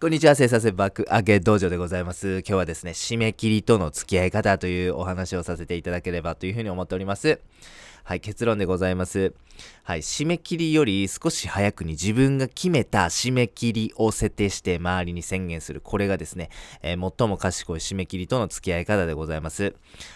[0.00, 2.38] こんにちは、生産性爆上げ道場でございます。
[2.38, 7.38] 今日はですね、締め切りとの付き合い方というお話をさせていただければというふうに思っております。
[8.04, 9.34] はい、結論でございます。
[9.82, 15.80] はい、締め切りより少し早くに自分が決めた締め切りを設定して周りに宣言する。
[15.80, 16.50] これがですね、
[16.82, 19.74] えー、最も賢い締め切りとの付き合い方でございます。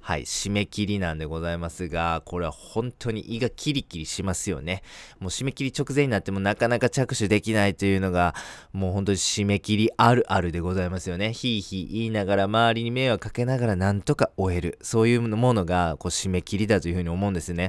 [0.00, 4.82] はい、締め切りなんでございますが、これは本当に胃がキリキリしますよね。
[5.18, 8.34] もう締め切り直前になってもなかなか着手できないというのが、
[8.72, 11.32] もう本当に締め切りあるあるでございますよね。
[11.32, 14.78] ひいひい言いながら周りに迷惑かけながらなんとか終える。
[14.80, 17.65] そういうものがこう締め切りだというふうに思うんですね。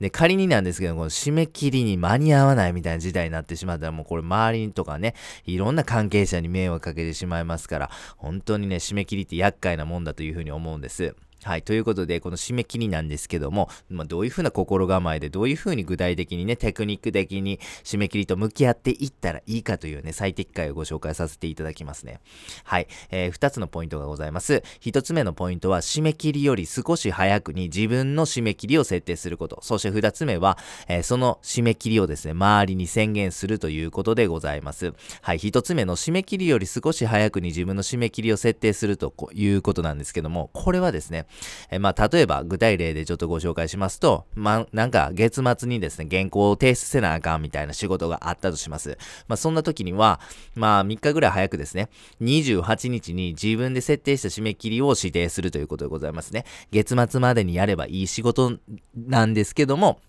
[0.00, 5.14] で、仮になんですけど、この締め切りに間に合わないみたいな事態になってしまったら、もうこれ周りとかね、
[5.46, 11.14] いろんな関係者に迷惑かけてしまいますから、本当にね、締め切りって厄介なもんだというふうに思うんです。
[11.42, 11.62] はい。
[11.62, 22.20] ということで、この締め切りなんですけども、まあ、どういうふうな心構えで、どういうふうに具体的にね、テクニック的に締め切りと向き合っていったらいいかというね、最適解をご紹介させていただきますね。
[22.64, 22.88] はい。
[23.10, 24.62] えー、二つのポイントがございます。
[24.80, 29.60] 一つ目のポイントは、締め切りより少し早くに自分の締め切りを設定すること。
[29.62, 34.92] そして二つ目は、えー、その締め切りをですね、周りに宣言するということでございます。
[35.22, 35.38] はい。
[35.38, 41.26] 一つ目の締め切りより少し早くに自分の締め切りを設定するということなんですけども、これはですね、
[41.70, 48.98] えまあ、例えば具体例でちょっとご紹介しますと、まあ、なんか月末にですね、原稿を提出せなあかんみたいな仕事があったとします。
[49.28, 50.20] まあ、そんな時には、
[50.54, 51.88] まあ、3日ぐらい早くですね、
[52.20, 56.44] 28日に自分で設定した締め切りを指定するということでございますね。
[56.70, 58.58] 月末までにやればいい仕事
[58.96, 60.00] なんですけども、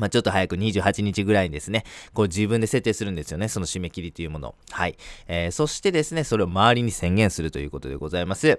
[0.00, 1.84] まあ、ちょっと早く28日ぐらいにですね、
[2.14, 3.48] こう自分で設定するんですよね。
[3.48, 4.54] その締め切りというもの。
[4.70, 4.96] はい。
[5.28, 8.46] えー、そしてですね、それを周りに宣言するということでございます。
[8.46, 8.58] 例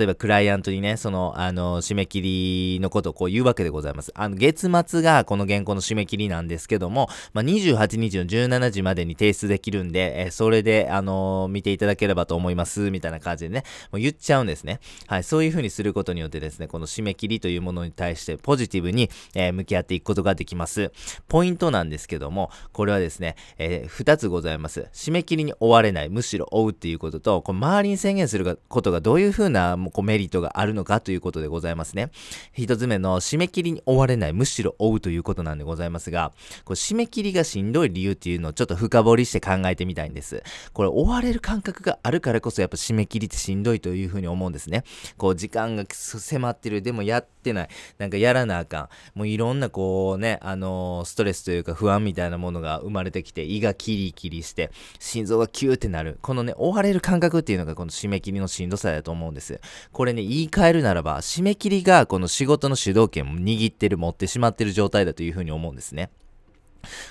[0.00, 4.12] えば、クライアントにね、その、あの、締め切りのことをこう言うわけでございます。
[4.14, 14.80] あの、月末がこの原稿の締め切りなんですけども、まあ、28日の17時までに提出できるんで、えー、それで、あのー、見ていただければと思います、みたいな感じでね、もう言っちゃうんですね。
[15.06, 15.24] はい。
[15.24, 20.63] そういう風にすることによってですね、この締め切りというものに対してポジティブに、えー、向き合っていくことができます。
[20.64, 20.92] ます。
[21.28, 24.88] ポイントなんですけども、これはですね、えー、2つございます。
[24.92, 32.10] 締め切りに追われない、むしろ追うっていうことと、こ周りに宣言することがどういうふうなこうメリットがあるのかということでございますね。
[32.56, 36.32] 1つ目の締め切りに追われない、むしろ追うということなんでございますが、
[36.64, 40.42] こう締め切りがしんどい理由っていうのをちょっと深掘りして考えてみたいんです。
[40.72, 44.84] これ追われる感覚があるからこそやっぱ締め切りってしんどいというふうに思うんですね。
[45.16, 49.18] こう時間が迫ってる、でもやってない、なんかやらなあかん。
[49.18, 56.18] もういろんなこうね、あのー、ストレスというか不安みたいなものが生まれてきて、胃がキリキリして、心臓がキューってなる。
[56.22, 59.60] このね、追われる感覚っていうのがこの締め切りのしんどさだと思うんです。
[59.92, 66.10] これね、言い換えるならば、締め切りがこの仕事の主導権を握ってる、持ってしまってる状態だというふうに思うんですね。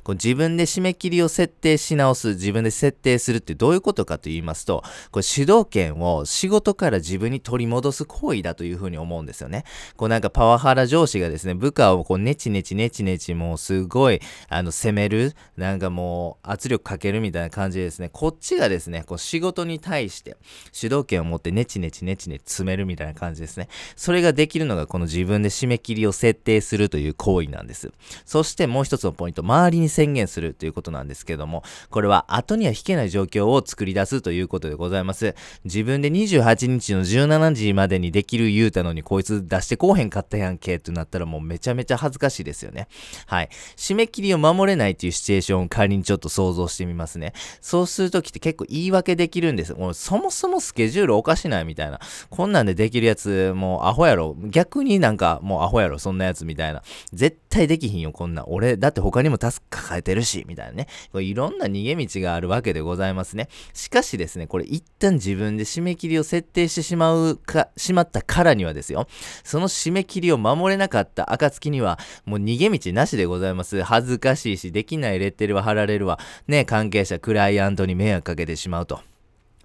[0.04, 9.64] こう自分で締め切りを設定し直す、自分で設定するってどういうことかと言いますと、これ主導権を仕事から自分に取り戻す行為だというふうに思うんですよね。
[9.96, 20.38] こうなんかパワハラ上司がですね、部下をこうネチネチネチネチもうすごい、あの、責める、なんかもう圧力かけるみたいな感じでですね、こっちがですね、こう仕事に対して
[20.72, 23.68] 主導権を持ってネチネチネチネチ詰めるみたいな感じですね。
[23.96, 27.92] それができるのがこの自分で締め切りを設定するという行為なんです。
[28.26, 35.36] そしてもう一つのポイント、周りに宣言するということなんですけども、これは後には引けない状況を作り出すということでございます。
[35.64, 42.88] 自分で28日の17時までにできる言うたのにこいつ出してこうへんかったやんけってなったらもうめちゃめちゃ恥ずかしいですよね。
[43.26, 43.50] はい。
[43.78, 47.34] 締め切りを守れないっていうシチュエーションを仮にちょっと想像してみますね。
[47.62, 49.74] そうするときって結構言い訳できるんです。
[49.74, 52.00] もうそもそもスケジュールおかしないみたいな。
[52.30, 54.36] こんなんでできるやつもうアホやろ。
[54.46, 56.84] 逆になんかもうアホやろ、そんなやつみたいな。
[57.14, 58.46] 絶対できひんよ、こんな。
[58.48, 60.88] 俺、だって他にもタス抱えてるし、みたいなね。
[61.12, 63.48] これいろんな逃げ道があるわけでございますね。
[63.74, 69.08] しかしですね、これ一旦自分で締め切りを設定してしまうか、しまったからにはですよ。
[69.44, 73.82] その締め切りを守れなかった暁には、もう逃げ道なしでございます。
[73.84, 76.20] 恥ずかしいし、できないレッテルは貼られるわ。
[76.48, 79.02] ね、関係者、クライアントに迷惑かけてしまうと。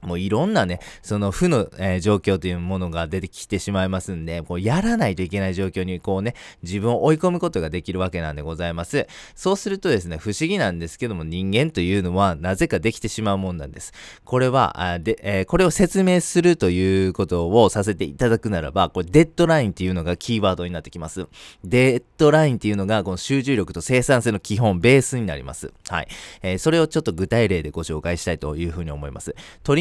[0.03, 9.06] もういろんなね、その負の、えー、状況というものが出てきてしまいますんで、こうやらないといけない状況にこうね、自分を追い込むことができるわけなんでございます。
[9.34, 13.92] そうするとですね、不思議なんですけども人間というのはなぜかできてしまうもんなんです。
[14.24, 21.27] これは、あでえー、これを説明するということをさせていただくならば、これデッドラインっていうのがキーワードになってきます。
[21.65, 25.72] デッドラインっていうのがこの集中力と生産性の基本、ベースになります。
[25.89, 26.09] はい。
[26.42, 29.34] えー、それをちょっと具体例でご紹介したいというふうに思います。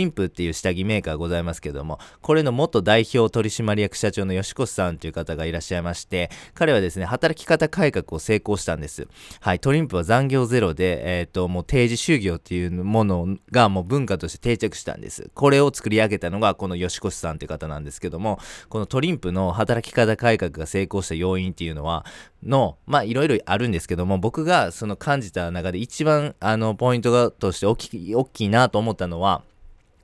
[0.08, 9.08] ンプっていう下着メーカーございますけども、これの元代表取締役社長の吉越さんという方がいらっしゃいまして、彼はですね、働き方改革を成功したんです。
[9.40, 15.30] はい、トリンプは残業ゼロで、えっ、ー、と、もう定時就業っていうものがもう文化として定着したんです。
[15.34, 18.40] これを作り上げたのがこの吉越さんという方なんですけども、
[18.70, 22.06] このトリンプの働き方改革が成功した要因っていうのは、
[22.44, 29.44] の、まあいろいろあるんですけども、僕がその感じた中で一番あのポイントがとして大き大きいなと思ったのは、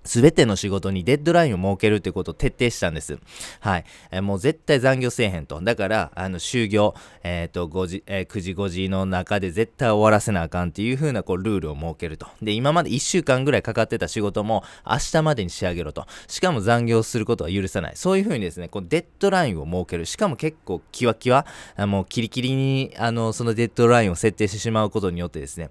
[0.03, 3.17] すべての仕事にデッドラインを設けるってことを徹底したんです。
[3.59, 3.85] はい。
[4.11, 5.61] えー、もう絶対残業せえへんと。
[5.61, 12.27] だから、あの、就業、えっ、ー、と、5時、えー、9時5時の中で絶対終わらせなあかんっていう風な、こう、ルールを設けると。
[12.41, 16.05] で、今まで1週間ぐらいかかってた仕事も、明日までに仕上げろと。
[16.27, 17.93] しかも残業することは許さない。
[17.95, 20.05] そういう風にですね、こう、デッドラインを設ける。
[20.05, 21.45] しかも結構、キワキワ、
[21.75, 25.69] あもう、キリキリに、あの、そのデッドラインを設定してしまうことによってですね、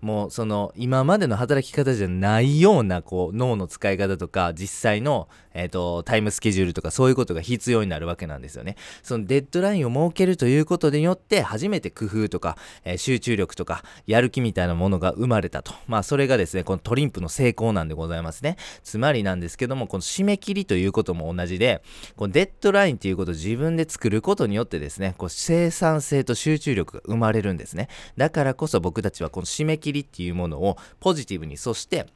[0.00, 8.76] もう、その、今までの働き方じゃないような、こう、脳の使い方とか実際の、えーと、タイムスケジュールとかそういうことが必要になるわけなんですよね。
[9.02, 15.72] そのデッドラインを設けるということによって初めて工夫とか、えー、集中力とかやる気みたいなものが生まれたと。
[15.88, 18.56] まあそれがですね、このトリンプの成功なんでございますね。
[18.82, 21.82] つまりなんですけども、この締め切りということも同じで、
[22.16, 27.88] このデッドラインということを自分で作ることによってですね、こう生産性と集中力が生まれるんですね。
[28.16, 32.06] だからこそ僕たちはこの締め切りっていうものをポジティブに、そして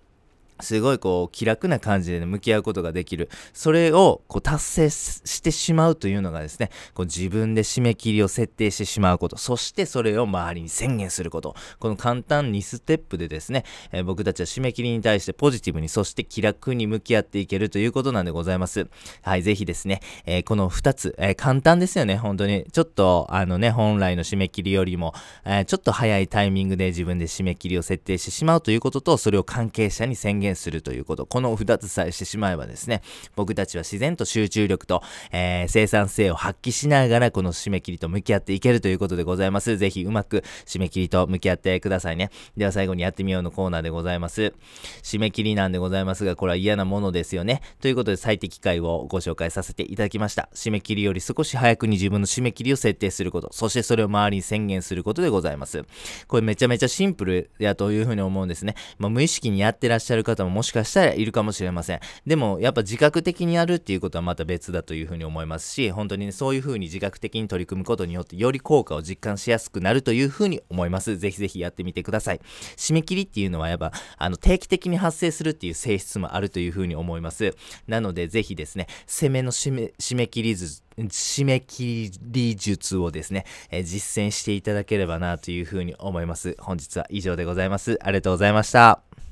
[0.60, 3.28] すごいこう気楽な感じで、ね、向き合うことができる。
[3.52, 9.36] それをこう達成してしまうというのがですね、こう自分で締め切りを設定してしまうこと。
[9.36, 11.54] そしてそれを周りに宣言すること。
[11.78, 18.88] この簡単2ステップでですね、えー、僕たちは締め切りに対してポジティブに、そして気楽に向き合っていけるということなんでございます。
[19.22, 22.64] はい、ぜひですね、えー、この2つ、えー、簡単ですよね、本当に。
[22.72, 25.14] ちょっとあのね、本来の締め切りよりも、
[25.44, 31.26] えちょっと早いタイミングで自分で締め切りを設定してしまうということと、それを関係者に宣言現するということ。
[31.26, 33.02] この2つさえしてしまえばですね、
[33.36, 35.02] 僕たちは自然と集中力と、
[35.32, 39.76] えー、生産性を発揮しながらこの締め切りと向き合っていけるということでございます。
[39.76, 42.30] ぜひうまく締め切りと向き合ってくださいね。
[42.56, 44.54] では最後にやってみようのコーナーでございます。
[45.02, 47.62] 締め切りなんでございますが、これは嫌なものですよね。
[47.80, 50.48] ということで最適解をご紹介させていただきました。
[50.54, 55.84] 締め切りより少し早くに自分の締め切りを設定すること、そしてそれを周りに宣言することでございます。
[56.26, 58.74] これめちゃめちゃシンプルやというふうに思うんですね。
[58.98, 62.00] まあ、無意識にやってらっしゃる方ももしかしたらいるかもしれません。
[62.26, 71.16] でも、やっぱ自覚的にやるっていうことはまた別だというふうに思いますし、本当にね、そういうふうに自覚的に取り組むことによって、より効果を実感しやすくなるというふうに思います。
[71.16, 72.40] ぜひぜひやってみてください。
[72.76, 77.54] 締め切りっていうのはやっぱ、あの、定期的に発生するっていう性質もあるというふうに思います。
[77.86, 86.56] なので、ぜひですね、攻めの締め、締め切り図、締め切り術をですね、え実践していただければなというふうに思います。
[86.58, 87.98] 本日は以上でございます。
[88.02, 89.27] ありがとうございました。